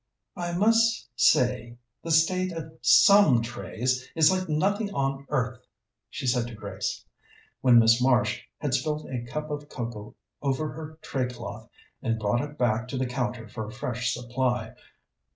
"I 0.35 0.53
must 0.53 1.09
say 1.15 1.77
the 2.01 2.09
state 2.09 2.51
of 2.53 2.71
some 2.81 3.43
trays 3.43 4.09
is 4.15 4.31
like 4.31 4.49
nothing 4.49 4.91
on 4.95 5.27
earth!" 5.29 5.63
she 6.09 6.25
said 6.25 6.47
to 6.47 6.55
Grace, 6.55 7.05
when 7.59 7.77
Miss 7.77 8.01
Marsh 8.01 8.41
had 8.57 8.73
spilt 8.73 9.05
a 9.07 9.21
cup 9.21 9.51
of 9.51 9.69
cocoa 9.69 10.15
over 10.41 10.69
her 10.71 10.97
tray 11.03 11.27
cloth 11.27 11.69
and 12.01 12.17
brought 12.17 12.41
it 12.41 12.57
back 12.57 12.87
to 12.87 12.97
the 12.97 13.05
counter 13.05 13.47
for 13.47 13.67
a 13.67 13.71
fresh 13.71 14.11
supply. 14.11 14.73